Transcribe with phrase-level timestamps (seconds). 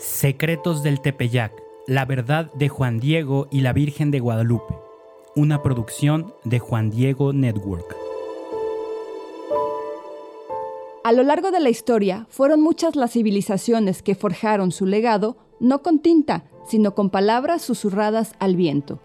[0.00, 1.52] Secretos del Tepeyac,
[1.86, 4.74] la verdad de Juan Diego y la Virgen de Guadalupe,
[5.36, 7.94] una producción de Juan Diego Network.
[11.04, 15.82] A lo largo de la historia, fueron muchas las civilizaciones que forjaron su legado no
[15.82, 19.02] con tinta, sino con palabras susurradas al viento.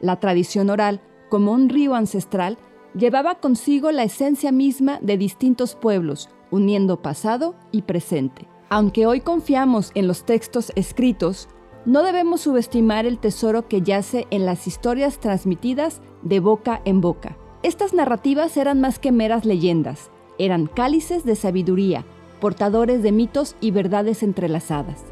[0.00, 1.00] La tradición oral,
[1.30, 2.58] como un río ancestral,
[2.94, 8.49] llevaba consigo la esencia misma de distintos pueblos, uniendo pasado y presente.
[8.72, 11.48] Aunque hoy confiamos en los textos escritos,
[11.86, 17.36] no debemos subestimar el tesoro que yace en las historias transmitidas de boca en boca.
[17.64, 22.04] Estas narrativas eran más que meras leyendas, eran cálices de sabiduría,
[22.40, 25.02] portadores de mitos y verdades entrelazadas.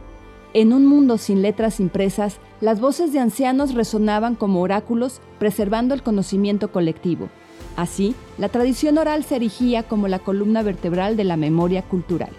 [0.54, 6.04] En un mundo sin letras impresas, las voces de ancianos resonaban como oráculos, preservando el
[6.04, 7.28] conocimiento colectivo.
[7.74, 12.30] Así, la tradición oral se erigía como la columna vertebral de la memoria cultural.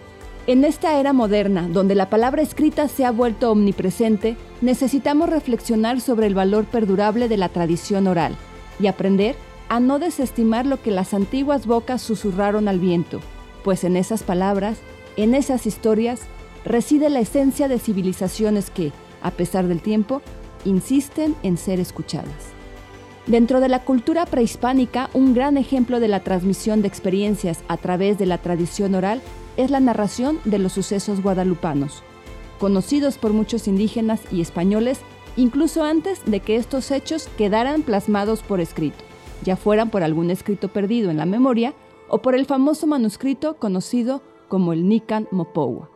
[0.48, 6.28] En esta era moderna, donde la palabra escrita se ha vuelto omnipresente, necesitamos reflexionar sobre
[6.28, 8.36] el valor perdurable de la tradición oral
[8.80, 9.36] y aprender
[9.68, 13.20] a no desestimar lo que las antiguas bocas susurraron al viento,
[13.64, 14.80] pues en esas palabras,
[15.18, 16.22] en esas historias,
[16.66, 20.22] reside la esencia de civilizaciones que, a pesar del tiempo,
[20.66, 22.54] insisten en ser escuchadas.
[23.28, 28.18] Dentro de la cultura prehispánica, un gran ejemplo de la transmisión de experiencias a través
[28.18, 29.22] de la tradición oral
[29.60, 32.02] es la narración de los sucesos guadalupanos,
[32.60, 35.02] conocidos por muchos indígenas y españoles
[35.36, 39.04] incluso antes de que estos hechos quedaran plasmados por escrito,
[39.44, 41.74] ya fueran por algún escrito perdido en la memoria
[42.08, 45.90] o por el famoso manuscrito conocido como el Nican Mopowa.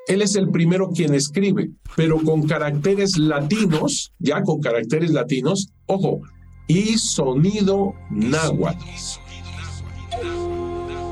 [0.06, 6.20] Él es el primero quien escribe, pero con caracteres latinos, ya con caracteres latinos, ojo,
[6.66, 8.84] y sonido náhuatl.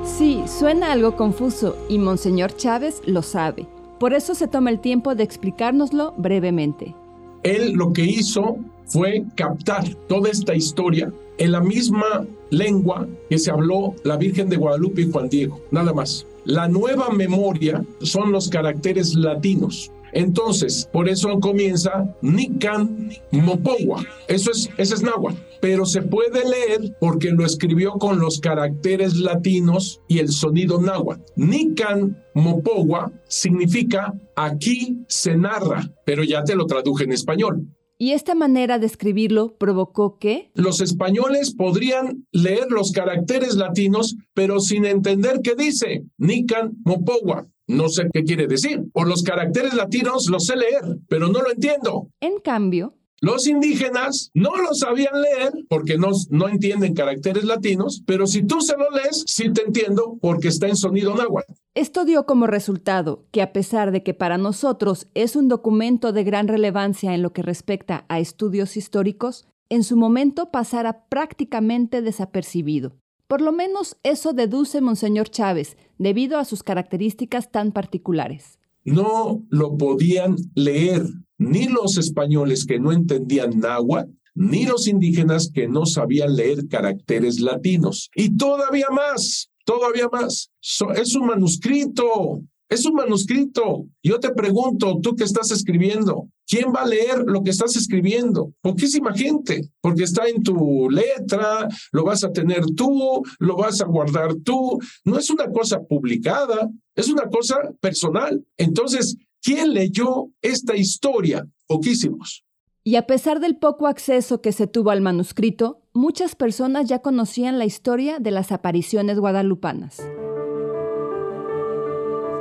[0.04, 3.66] Sí, suena algo confuso y Monseñor Chávez lo sabe.
[3.98, 6.94] Por eso se toma el tiempo de explicárnoslo brevemente.
[7.42, 13.50] Él lo que hizo fue captar toda esta historia en la misma lengua que se
[13.50, 16.26] habló la Virgen de Guadalupe y Juan Diego, nada más.
[16.44, 19.90] La nueva memoria son los caracteres latinos.
[20.12, 24.04] Entonces, por eso comienza Nican Mopowa.
[24.28, 25.38] Eso es, ese es náhuatl.
[25.60, 31.22] Pero se puede leer porque lo escribió con los caracteres latinos y el sonido náhuatl.
[31.36, 37.66] Nican Mopowa significa aquí se narra, pero ya te lo traduje en español.
[38.02, 40.50] Y esta manera de escribirlo provocó que...
[40.54, 47.46] Los españoles podrían leer los caracteres latinos, pero sin entender qué dice Nican Mopowa.
[47.68, 48.82] No sé qué quiere decir.
[48.92, 52.08] Por los caracteres latinos los sé leer, pero no lo entiendo.
[52.20, 58.26] En cambio, los indígenas no lo sabían leer porque no, no entienden caracteres latinos, pero
[58.26, 61.52] si tú se lo lees, sí te entiendo porque está en sonido náhuatl.
[61.74, 66.24] Esto dio como resultado que a pesar de que para nosotros es un documento de
[66.24, 72.96] gran relevancia en lo que respecta a estudios históricos, en su momento pasara prácticamente desapercibido.
[73.32, 78.58] Por lo menos eso deduce Monseñor Chávez, debido a sus características tan particulares.
[78.84, 81.02] No lo podían leer
[81.38, 87.40] ni los españoles que no entendían náhuatl, ni los indígenas que no sabían leer caracteres
[87.40, 88.10] latinos.
[88.14, 90.50] Y todavía más, todavía más.
[90.94, 92.42] es un manuscrito,
[92.72, 93.86] es un manuscrito.
[94.02, 98.52] Yo te pregunto, tú que estás escribiendo, ¿quién va a leer lo que estás escribiendo?
[98.62, 103.86] Poquísima gente, porque está en tu letra, lo vas a tener tú, lo vas a
[103.86, 104.78] guardar tú.
[105.04, 108.42] No es una cosa publicada, es una cosa personal.
[108.56, 111.46] Entonces, ¿quién leyó esta historia?
[111.66, 112.42] Poquísimos.
[112.84, 117.58] Y a pesar del poco acceso que se tuvo al manuscrito, muchas personas ya conocían
[117.58, 120.02] la historia de las apariciones guadalupanas.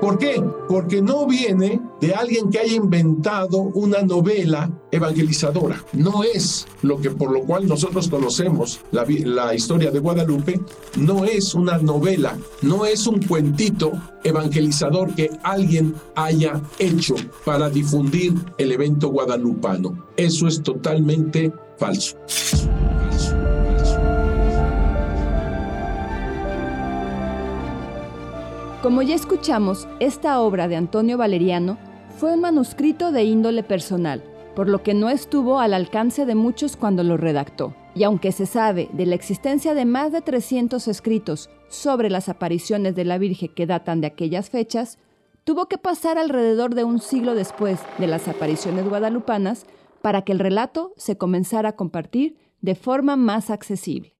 [0.01, 0.43] ¿Por qué?
[0.67, 5.85] Porque no viene de alguien que haya inventado una novela evangelizadora.
[5.93, 10.59] No es lo que por lo cual nosotros conocemos la, la historia de Guadalupe,
[10.97, 13.91] no es una novela, no es un cuentito
[14.23, 17.13] evangelizador que alguien haya hecho
[17.45, 20.07] para difundir el evento guadalupano.
[20.17, 22.17] Eso es totalmente falso.
[28.81, 31.77] Como ya escuchamos, esta obra de Antonio Valeriano
[32.17, 34.23] fue un manuscrito de índole personal,
[34.55, 37.75] por lo que no estuvo al alcance de muchos cuando lo redactó.
[37.93, 42.95] Y aunque se sabe de la existencia de más de 300 escritos sobre las apariciones
[42.95, 44.97] de la Virgen que datan de aquellas fechas,
[45.43, 49.67] tuvo que pasar alrededor de un siglo después de las apariciones guadalupanas
[50.01, 54.15] para que el relato se comenzara a compartir de forma más accesible.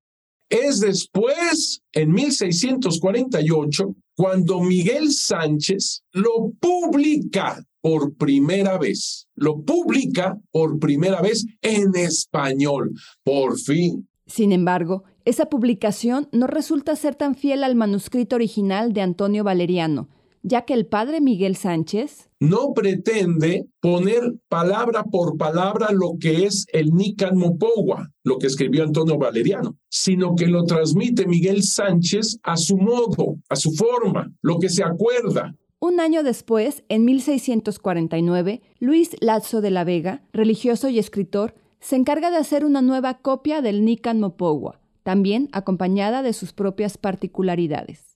[0.52, 10.78] Es después, en 1648, cuando Miguel Sánchez lo publica por primera vez, lo publica por
[10.78, 12.92] primera vez en español,
[13.24, 14.08] por fin.
[14.28, 20.08] Sin embargo, esa publicación no resulta ser tan fiel al manuscrito original de Antonio Valeriano,
[20.44, 26.66] ya que el padre Miguel Sánchez no pretende poner palabra por palabra lo que es
[26.74, 32.58] el Nican Mopowa, lo que escribió Antonio Valeriano, sino que lo transmite Miguel Sánchez a
[32.58, 35.56] su modo, a su forma, lo que se acuerda.
[35.80, 42.30] Un año después, en 1649, Luis Lazo de la Vega, religioso y escritor, se encarga
[42.30, 48.11] de hacer una nueva copia del Nican Mopowa, también acompañada de sus propias particularidades.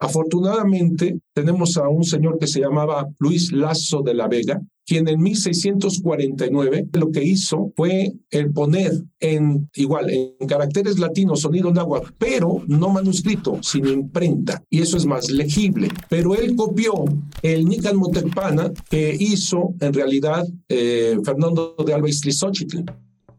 [0.00, 5.20] Afortunadamente, tenemos a un señor que se llamaba Luis Lazo de la Vega, quien en
[5.20, 12.62] 1649 lo que hizo fue el poner en igual en caracteres latinos sonido náhuatl, pero
[12.66, 15.88] no manuscrito, sino imprenta, y eso es más legible.
[16.08, 17.04] Pero él copió
[17.42, 22.84] el Nican Motecpana que hizo en realidad eh, Fernando de Alba Xochitl.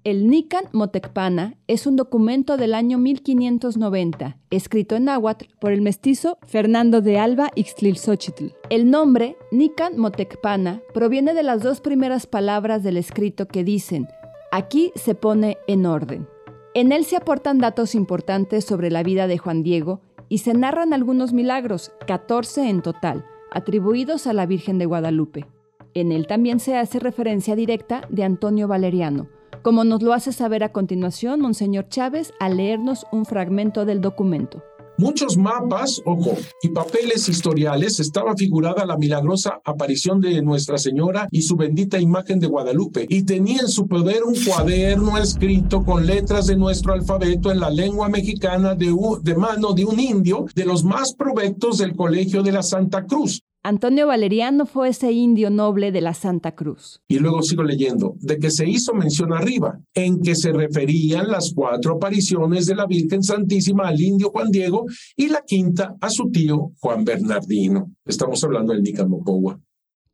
[0.03, 6.39] El Nican Motecpana es un documento del año 1590, escrito en náhuatl por el mestizo
[6.41, 8.47] Fernando de Alba Ixtlilxochitl.
[8.71, 14.07] El nombre Nican Motecpana proviene de las dos primeras palabras del escrito que dicen,
[14.51, 16.27] aquí se pone en orden.
[16.73, 20.93] En él se aportan datos importantes sobre la vida de Juan Diego y se narran
[20.93, 25.45] algunos milagros, 14 en total, atribuidos a la Virgen de Guadalupe.
[25.93, 29.27] En él también se hace referencia directa de Antonio Valeriano,
[29.63, 34.63] como nos lo hace saber a continuación Monseñor Chávez al leernos un fragmento del documento.
[34.97, 41.41] Muchos mapas, ojo, y papeles historiales estaba figurada la milagrosa aparición de Nuestra Señora y
[41.41, 46.45] su bendita imagen de Guadalupe, y tenía en su poder un cuaderno escrito con letras
[46.45, 48.93] de nuestro alfabeto en la lengua mexicana de,
[49.35, 54.07] mano de un indio de los más provectos del Colegio de la Santa Cruz, Antonio
[54.07, 57.03] Valeriano fue ese indio noble de la Santa Cruz.
[57.07, 61.53] Y luego sigo leyendo, de que se hizo mención arriba, en que se referían las
[61.53, 66.31] cuatro apariciones de la Virgen Santísima al indio Juan Diego y la quinta a su
[66.31, 67.91] tío Juan Bernardino.
[68.03, 69.09] Estamos hablando del Nican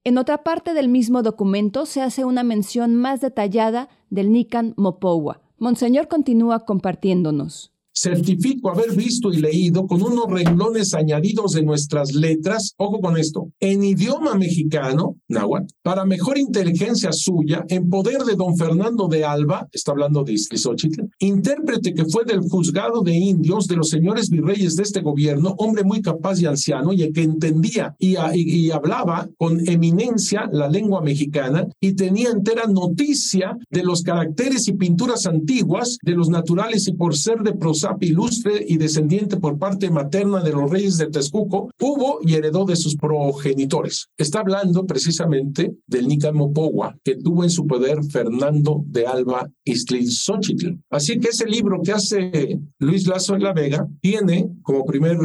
[0.04, 5.42] En otra parte del mismo documento se hace una mención más detallada del Nican Mopowa.
[5.58, 7.72] Monseñor continúa compartiéndonos.
[8.00, 13.50] Certifico haber visto y leído con unos renglones añadidos de nuestras letras, ojo con esto,
[13.60, 19.68] en idioma mexicano, náhuatl, para mejor inteligencia suya, en poder de don Fernando de Alba,
[19.72, 24.76] está hablando de Izquizochitl, intérprete que fue del juzgado de indios de los señores virreyes
[24.76, 29.68] de este gobierno, hombre muy capaz y anciano y que entendía y, y hablaba con
[29.68, 36.12] eminencia la lengua mexicana y tenía entera noticia de los caracteres y pinturas antiguas, de
[36.12, 40.70] los naturales y por ser de prosa Ilustre y descendiente por parte materna de los
[40.70, 44.08] reyes de Texcuco, hubo y heredó de sus progenitores.
[44.18, 50.78] Está hablando precisamente del Nican Mopogua, que tuvo en su poder Fernando de Alba Xochitl.
[50.90, 55.18] Así que ese libro que hace Luis Lazo en la Vega tiene como primer,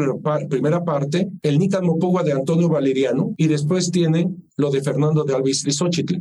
[0.49, 5.35] primera parte el Nican Mopogua de Antonio Valeriano y después tiene lo de Fernando de
[5.35, 6.17] Alba Xochitl.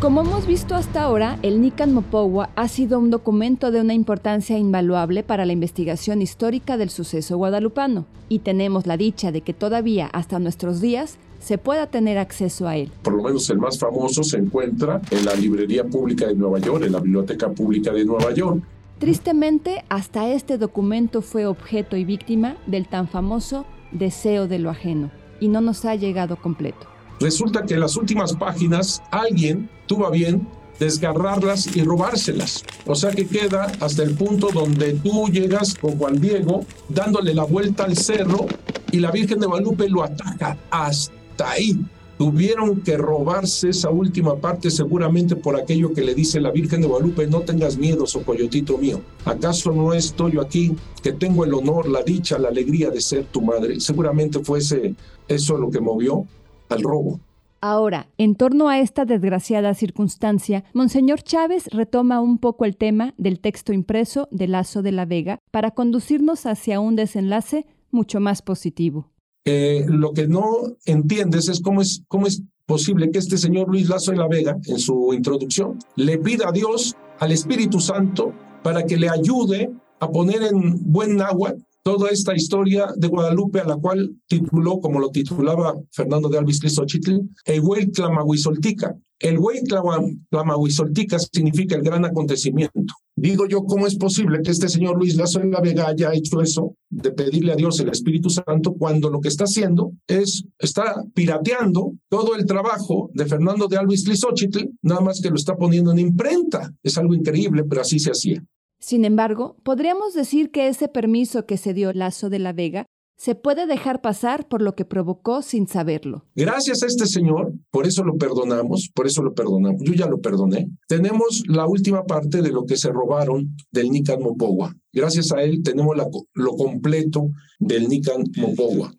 [0.00, 4.56] Como hemos visto hasta ahora, el Nican Mopowa ha sido un documento de una importancia
[4.56, 10.06] invaluable para la investigación histórica del suceso guadalupano, y tenemos la dicha de que todavía
[10.06, 12.90] hasta nuestros días se pueda tener acceso a él.
[13.02, 16.82] Por lo menos el más famoso se encuentra en la Librería Pública de Nueva York,
[16.86, 18.62] en la Biblioteca Pública de Nueva York.
[18.98, 25.10] Tristemente, hasta este documento fue objeto y víctima del tan famoso deseo de lo ajeno,
[25.40, 26.86] y no nos ha llegado completo.
[27.20, 30.48] Resulta que las últimas páginas alguien tuvo a bien
[30.78, 32.64] desgarrarlas y robárselas.
[32.86, 37.44] O sea que queda hasta el punto donde tú llegas con Juan Diego dándole la
[37.44, 38.46] vuelta al cerro
[38.90, 41.78] y la Virgen de Guadalupe lo ataca hasta ahí.
[42.16, 46.86] Tuvieron que robarse esa última parte seguramente por aquello que le dice la Virgen de
[46.86, 49.00] Guadalupe, no tengas miedo, socoyotito mío.
[49.26, 53.24] ¿Acaso no estoy yo aquí que tengo el honor, la dicha, la alegría de ser
[53.26, 53.80] tu madre?
[53.80, 54.94] Seguramente fuese
[55.28, 56.26] eso lo que movió
[56.70, 57.20] al robo.
[57.62, 63.38] Ahora, en torno a esta desgraciada circunstancia, Monseñor Chávez retoma un poco el tema del
[63.38, 69.10] texto impreso de Lazo de la Vega para conducirnos hacia un desenlace mucho más positivo.
[69.44, 70.44] Eh, lo que no
[70.86, 74.56] entiendes es cómo, es cómo es posible que este señor Luis Lazo de la Vega,
[74.66, 80.08] en su introducción, le pida a Dios, al Espíritu Santo, para que le ayude a
[80.08, 85.10] poner en buen agua toda esta historia de Guadalupe, a la cual tituló, como lo
[85.10, 88.96] titulaba Fernando de Alvis Xochitl, el Güey Clamahuizoltica.
[89.18, 92.94] El Güey Clamahuizoltica significa el gran acontecimiento.
[93.14, 96.40] Digo yo, ¿cómo es posible que este señor Luis Lazo en la Vega haya hecho
[96.40, 101.04] eso, de pedirle a Dios el Espíritu Santo, cuando lo que está haciendo es, está
[101.14, 105.92] pirateando todo el trabajo de Fernando de Alvis Xochitl, nada más que lo está poniendo
[105.92, 106.72] en imprenta?
[106.82, 108.42] Es algo increíble, pero así se hacía.
[108.80, 112.86] Sin embargo, podríamos decir que ese permiso que se dio Lazo de la Vega
[113.18, 116.24] se puede dejar pasar por lo que provocó sin saberlo.
[116.34, 119.82] Gracias a este señor, por eso lo perdonamos, por eso lo perdonamos.
[119.84, 120.70] Yo ya lo perdoné.
[120.88, 124.74] Tenemos la última parte de lo que se robaron del Nican Mopogua.
[124.90, 125.94] Gracias a él tenemos
[126.32, 128.94] lo completo del Nican Mopogua.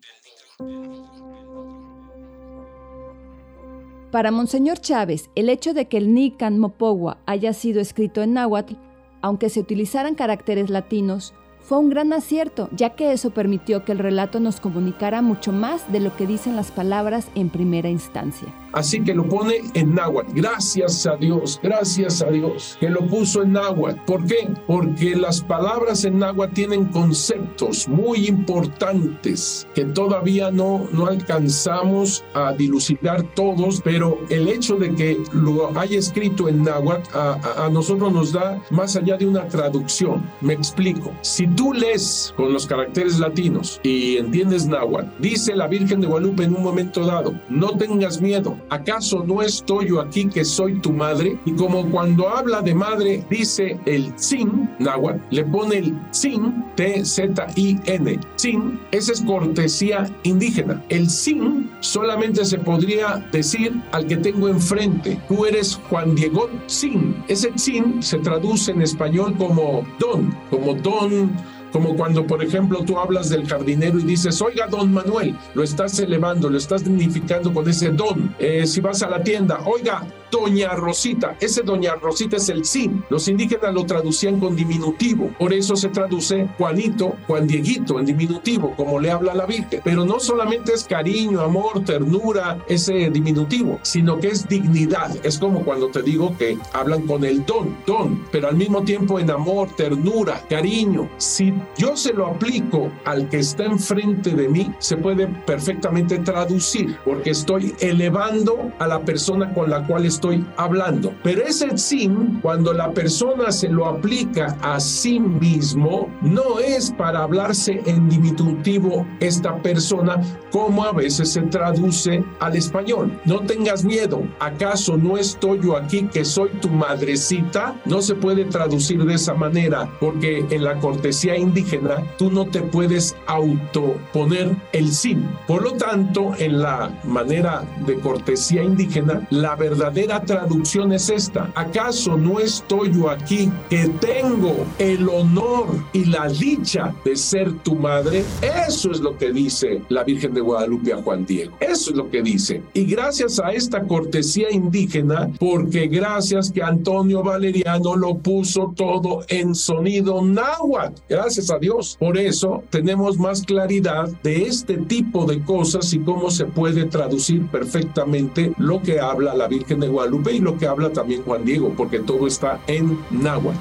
[4.12, 8.76] Para Monseñor Chávez, el hecho de que el Nican Mopogua haya sido escrito en náhuatl
[9.22, 13.98] aunque se utilizaran caracteres latinos, fue un gran acierto, ya que eso permitió que el
[13.98, 18.48] relato nos comunicara mucho más de lo que dicen las palabras en primera instancia.
[18.72, 20.32] Así que lo pone en náhuatl.
[20.34, 24.00] Gracias a Dios, gracias a Dios que lo puso en náhuatl.
[24.06, 24.48] ¿Por qué?
[24.66, 32.52] Porque las palabras en náhuatl tienen conceptos muy importantes que todavía no, no alcanzamos a
[32.52, 38.12] dilucidar todos, pero el hecho de que lo haya escrito en náhuatl a, a nosotros
[38.12, 40.22] nos da más allá de una traducción.
[40.40, 41.12] Me explico.
[41.20, 46.44] Si tú lees con los caracteres latinos y entiendes náhuatl, dice la Virgen de Guadalupe
[46.44, 50.92] en un momento dado, no tengas miedo, ¿acaso no estoy yo aquí que soy tu
[50.92, 51.38] madre?
[51.44, 58.20] Y como cuando habla de madre dice el sin náhuatl, le pone el sin, T-Z-I-N,
[58.36, 60.82] sin, esa es cortesía indígena.
[60.88, 67.22] El sin solamente se podría decir al que tengo enfrente, tú eres Juan Diego Sin.
[67.28, 71.32] Ese sin se traduce en español como don, como don
[71.72, 75.98] como cuando, por ejemplo, tú hablas del jardinero y dices, oiga, don Manuel, lo estás
[75.98, 78.34] elevando, lo estás dignificando con ese don.
[78.38, 81.36] Eh, si vas a la tienda, oiga, Doña Rosita.
[81.40, 83.04] Ese Doña Rosita es el sin.
[83.10, 85.30] Los indígenas lo traducían con diminutivo.
[85.38, 89.82] Por eso se traduce Juanito, Juan Dieguito en diminutivo, como le habla la Virgen.
[89.84, 95.14] Pero no solamente es cariño, amor, ternura, ese diminutivo, sino que es dignidad.
[95.22, 99.20] Es como cuando te digo que hablan con el don, don, pero al mismo tiempo
[99.20, 101.10] en amor, ternura, cariño.
[101.18, 106.96] Si yo se lo aplico al que está enfrente de mí, se puede perfectamente traducir,
[107.04, 111.12] porque estoy elevando a la persona con la cual estoy estoy hablando.
[111.24, 117.24] Pero ese sin, cuando la persona se lo aplica a sí mismo, no es para
[117.24, 120.20] hablarse en diminutivo esta persona
[120.52, 123.10] como a veces se traduce al español.
[123.24, 127.74] No tengas miedo, ¿acaso no estoy yo aquí que soy tu madrecita?
[127.84, 132.60] No se puede traducir de esa manera porque en la cortesía indígena, tú no te
[132.60, 135.22] puedes autoponer el sin.
[135.48, 141.50] Por lo tanto, en la manera de cortesía indígena, la verdadera traducción es esta.
[141.54, 147.74] ¿Acaso no estoy yo aquí que tengo el honor y la dicha de ser tu
[147.74, 148.24] madre?
[148.68, 151.56] Eso es lo que dice la Virgen de Guadalupe a Juan Diego.
[151.60, 152.62] Eso es lo que dice.
[152.74, 159.54] Y gracias a esta cortesía indígena, porque gracias que Antonio Valeriano lo puso todo en
[159.54, 161.00] sonido náhuatl.
[161.08, 161.96] Gracias a Dios.
[161.98, 167.46] Por eso tenemos más claridad de este tipo de cosas y cómo se puede traducir
[167.46, 171.72] perfectamente lo que habla la Virgen de Guadalupe y lo que habla también Juan Diego,
[171.76, 173.58] porque todo está en náhuatl.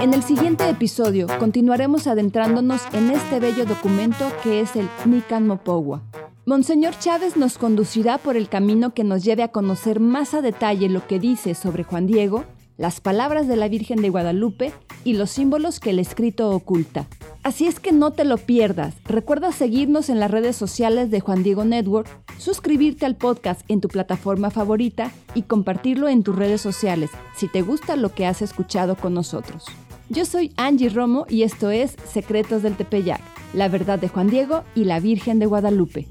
[0.00, 6.02] En el siguiente episodio continuaremos adentrándonos en este bello documento que es el Nican Mopogua.
[6.46, 10.88] Monseñor Chávez nos conducirá por el camino que nos lleve a conocer más a detalle
[10.88, 12.44] lo que dice sobre Juan Diego,
[12.76, 14.72] las palabras de la Virgen de Guadalupe
[15.04, 17.06] y los símbolos que el escrito oculta.
[17.48, 18.94] Así es que no te lo pierdas.
[19.06, 23.88] Recuerda seguirnos en las redes sociales de Juan Diego Network, suscribirte al podcast en tu
[23.88, 28.96] plataforma favorita y compartirlo en tus redes sociales si te gusta lo que has escuchado
[28.96, 29.64] con nosotros.
[30.10, 33.22] Yo soy Angie Romo y esto es Secretos del Tepeyac,
[33.54, 36.06] la verdad de Juan Diego y la Virgen de Guadalupe.